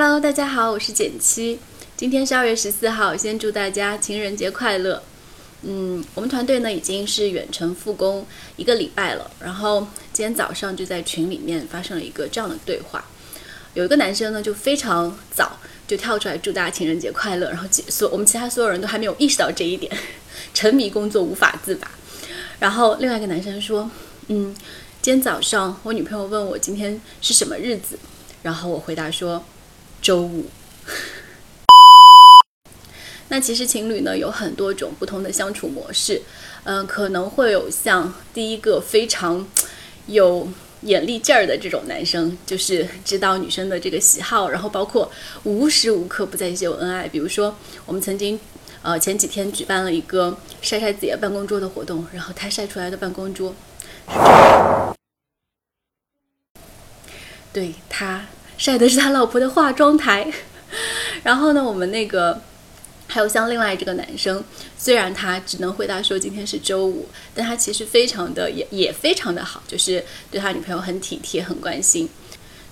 [0.00, 1.58] Hello，大家好，我是简七。
[1.96, 5.02] 今天是二月十四号，先祝大家情人节快乐。
[5.62, 8.24] 嗯，我们团队呢已经是远程复工
[8.54, 9.80] 一个礼拜了，然后
[10.12, 13.04] 今天早上就在群里面发生了一个这样的对话，
[13.74, 15.58] 有一个男生呢就非常早
[15.88, 19.92] 就跳出来祝大家情人节快乐，然后所我们其他所有人都还没有意识到这一点，
[20.54, 21.90] 沉迷工作无法自拔。
[22.60, 23.90] 然后另外一个男生说，
[24.28, 24.54] 嗯，
[25.02, 27.98] 今天早上我女朋友问我今天是什么日子，
[28.44, 29.44] 然后我回答说。
[30.08, 30.46] 周五，
[33.28, 36.22] 那其实情侣呢有很多种不同的相处模式，
[36.64, 39.46] 嗯，可能会有像第一个非常
[40.06, 40.48] 有
[40.80, 45.12] 眼力劲儿的这种男生，就是知道女生的这个喜好，然后包括
[45.44, 47.06] 无时无刻不在秀恩爱。
[47.06, 48.40] 比如说，我们曾经
[48.80, 53.54] 呃前几天举办了一个晒晒自己的办公桌的活动，然后他晒出来的办公桌，
[57.52, 58.24] 对他。
[58.58, 60.30] 晒的是他老婆的化妆台，
[61.22, 62.42] 然后呢，我们那个
[63.06, 64.42] 还有像另外这个男生，
[64.76, 72.08] 虽然他只能回答说今天是周五，但他其实非常的也也非常的好，就是对他女朋友很体贴很关心。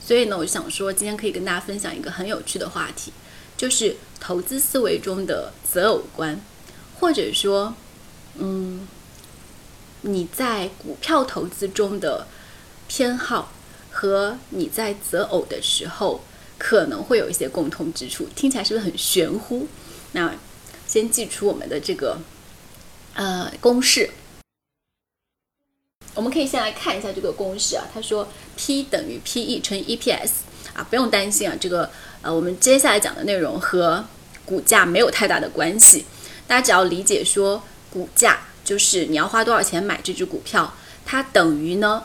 [0.00, 3.12] 所以呢，我就想说今天可以跟大家分享一个很有趣的话题，
[3.56, 6.40] 就是投资思维中的择偶观，
[6.98, 7.74] 或者说，
[8.38, 8.88] 嗯，
[10.00, 12.26] 你在股票投资中的
[12.88, 13.52] 偏好。
[13.94, 16.20] 和你在择偶的时候
[16.58, 19.68] 可能会有一些共通之处，听起来是不是很玄乎？
[20.12, 20.34] 那
[20.88, 22.18] 先记出我们的这个
[23.14, 24.10] 呃公式，
[26.14, 27.84] 我们可以先来看一下这个公式啊。
[27.94, 30.30] 他说 P 等于 PE 乘以 EPS
[30.74, 31.88] 啊，不用担心啊，这个
[32.20, 34.04] 呃我们接下来讲的内容和
[34.44, 36.04] 股价没有太大的关系，
[36.48, 40.74] 大家只要理解说股价就是你要花多少钱买这只股票，
[41.06, 42.02] 它等于呢。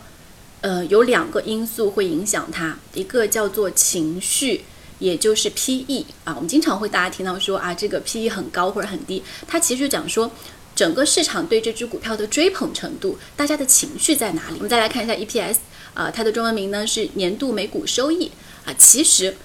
[0.61, 4.65] 呃，有两个因素会影响它，一个叫做情绪，
[4.99, 6.33] 也就是 P/E 啊。
[6.35, 10.29] 我们经常会大家听到说啊，这个 P/E 很高或者很低，它其实讲说
[10.75, 14.55] 整个市场对这只股票的追捧程度，大家的情绪在哪里。
[14.55, 15.55] 我们再来看一下 EPS
[15.93, 18.29] 啊，它的中文名呢是年度每股收益
[18.65, 18.73] 啊。
[18.77, 19.37] 其实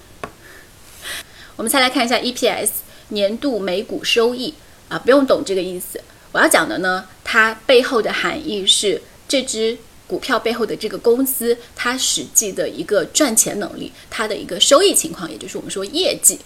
[1.55, 2.71] 我们再来看一下 EPS
[3.11, 4.55] 年度每股收益
[4.89, 6.01] 啊，不用懂这个意思。
[6.33, 9.79] 我要讲的呢，它背后的含义是这只。
[10.07, 16.39] 股票背后的这个公司，它实际的一个赚钱能力，它的一个收益情况，也就是我们说业绩。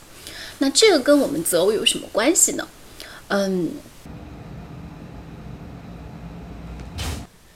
[0.58, 2.68] 那这个跟我们择偶有什么关系呢？
[3.28, 3.70] 嗯，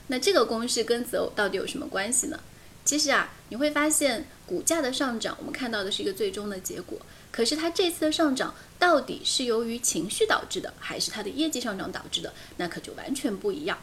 [0.07, 2.39] 那这个公式跟择偶到底有什么关系呢？
[2.85, 6.99] 其实啊，你会发现股价的上涨，我们看到的是一个最终的结果。
[7.31, 12.33] 可是它这次的上涨到底是由于情绪导致的，还是它的业绩上涨导致的？
[12.57, 13.77] 那可就完全不一样。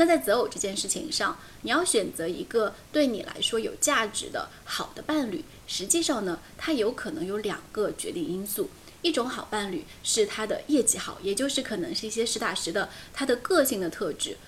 [0.00, 8.70] 那在择偶这件事情上，你要选择一个对你来说有价值的好的伴侣，实际上呢，它有可能有两个决定因素。
[9.02, 14.38] 一种好伴侣是他的业绩好，也就是可能是一些实打实的他的个性的特质，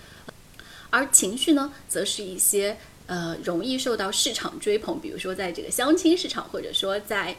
[0.89, 7.37] 而情绪呢，则是一些呃容易受到市场追捧，比如说在这个相亲市场，或者说在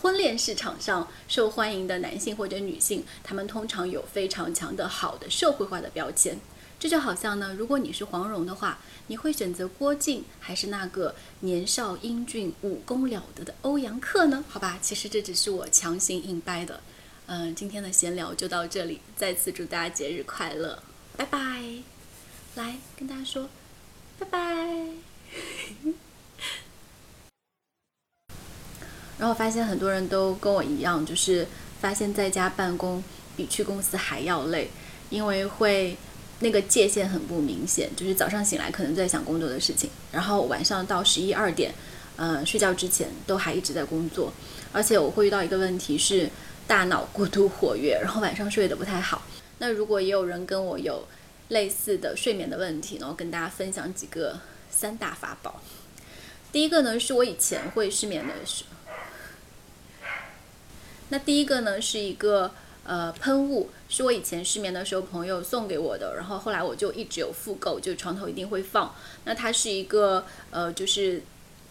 [0.00, 6.40] 婚恋市场上受欢迎的男性或者女性，他们通常有非常强的好的社会化的标签。
[6.82, 8.76] 这就好像呢，如果你是黄蓉的话，
[9.06, 14.44] 你会选择郭靖还是那个年少英俊、武功了得的欧阳克呢？
[14.48, 16.80] 好吧，其实这只是我强行硬掰的。
[17.26, 20.82] 嗯，今天的闲聊就到这里，再次祝大家节日快乐，
[21.16, 21.62] 拜拜！
[22.56, 23.48] 来跟大家说
[24.18, 24.40] 拜拜。
[29.18, 31.46] 然后发现很多人都跟我一样，就是
[31.80, 33.04] 发现在家办公
[33.36, 34.68] 比去公司还要累，
[35.10, 35.96] 因为会。
[36.42, 41.72] 那个界限很不明显，就是早上醒来可能在想工作的事情，然后晚上到十一二点，
[42.16, 44.32] 呃，睡觉之前都还一直在工作，
[44.72, 46.28] 而且我会遇到一个问题是
[46.66, 49.22] 大脑过度活跃，然后晚上睡得不太好。
[49.58, 51.06] 那如果也有人跟我有
[51.48, 55.62] 类似的睡眠的问题呢，我跟大家分享几个三大法宝。
[56.50, 60.06] 第一个呢，是我以前会失眠的时候，
[61.10, 62.52] 那第一个呢是一个。
[62.84, 68.92] 呃，喷雾是我以前失眠的时候朋友送给我的，然后后来我就一直有复购，就床头一定会放。
[69.24, 71.22] 那它是一个呃，就是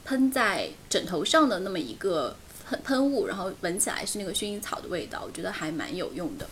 [0.05, 6.47] 喷在枕头上的那么一个喷喷雾，然后闻起来是那个薰衣草的味道，我觉得还蛮有用的。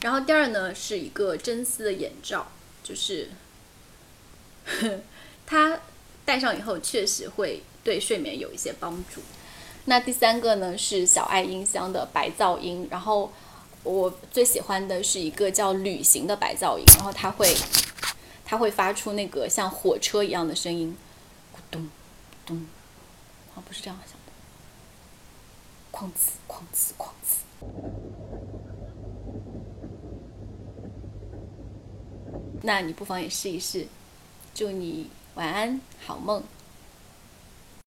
[0.00, 2.46] 然后第二呢，是一个真丝的眼罩，
[2.82, 3.28] 就是
[5.44, 5.78] 它
[6.24, 9.20] 戴上以后确实会对睡眠有一些帮助。
[9.84, 13.30] 那第三个呢，是小爱音箱的白噪音，然后。
[13.84, 17.54] 我最喜欢的是一个叫旅行的白噪音，然后它会，
[18.44, 20.96] 它会发出那个像火车一样的声音，
[21.54, 21.88] 咕咚，
[22.46, 22.66] 咚，
[23.54, 24.32] 啊，不是这样想的，
[25.92, 27.42] 哐呲哐呲哐呲。
[32.62, 33.86] 那你不妨也试一试。
[34.54, 36.42] 祝你晚安，好梦。